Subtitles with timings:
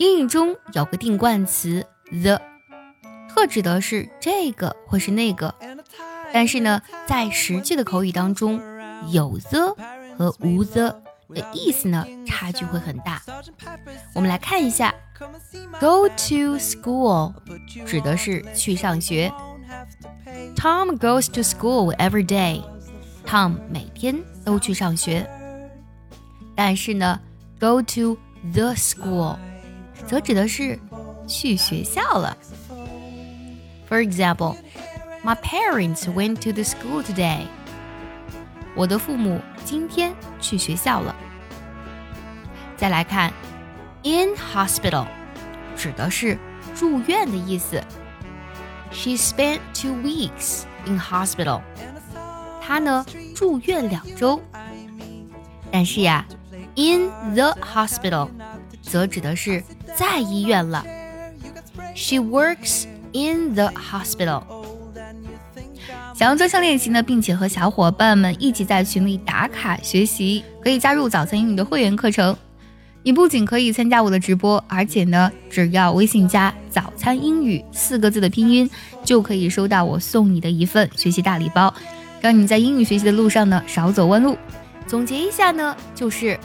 [0.00, 1.84] 英语中有个定冠词
[2.22, 2.40] the，
[3.28, 5.54] 特指的是这个或是那个。
[6.32, 8.58] 但是呢，在实际的口语当中，
[9.10, 9.76] 有 the
[10.16, 11.02] 和无 the
[11.34, 13.20] 的意思呢，差距会很大。
[14.14, 14.94] 我们来看一下
[15.78, 17.34] ，go to school
[17.84, 19.30] 指的是去上学。
[20.56, 22.62] Tom goes to school every day.
[23.26, 25.28] Tom 每天都去上学。
[26.56, 27.20] 但是呢
[27.60, 28.16] ，go to
[28.54, 29.36] the school
[30.05, 30.79] 则指的是
[31.27, 32.37] 去学校了。
[33.89, 34.55] For example,
[35.23, 37.47] my parents went to the school today.
[38.75, 41.15] 我的父母今天去学校了。
[42.75, 43.31] 再来看，
[44.03, 45.05] in hospital
[45.77, 46.37] 指的是
[46.75, 47.81] 住院的意思。
[48.91, 51.61] She spent two weeks in hospital.
[52.61, 54.41] 她呢住院两周。
[55.71, 56.25] 但是呀，
[56.75, 58.29] in the hospital
[58.90, 59.62] 则指的是
[59.94, 60.84] 在医院了。
[61.94, 64.42] She works in the hospital。
[66.14, 72.36] 想要专项练习呢，并且和小伙伴们一起在群里打卡学习，可以加入早餐英语的会员课程。
[73.02, 78.68] 你不仅可以参加我的直播，而且呢，只要微信加“早餐英语”四个字的拼音，
[79.04, 81.72] 就可以收到我送你的一份学习大礼包，
[82.20, 84.36] 让你在英语学习的路上呢少走弯路。
[84.86, 86.38] 总结一下呢，就是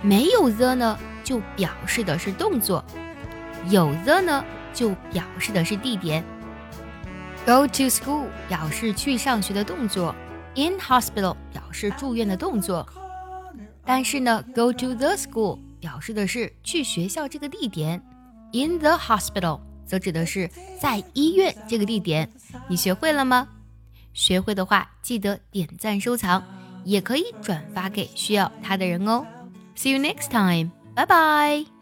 [0.00, 2.82] 没有 the 呢，就表示的是动作；
[3.70, 6.24] 有 the 呢，就表示的是地点。
[7.44, 10.14] Go to school 表示去上学的动作
[10.54, 12.86] ，in hospital 表示住院的动作。
[13.84, 18.00] 但是呢，go to the school 表示的是去学校这个地点
[18.52, 20.48] ，in the hospital 则指的是
[20.80, 22.30] 在医院这个地点。
[22.68, 23.48] 你学会了吗？
[24.12, 26.42] 学会的话，记得点赞收藏，
[26.84, 29.26] 也可以转发给需要它的人哦。
[29.74, 31.81] See you next time，拜拜。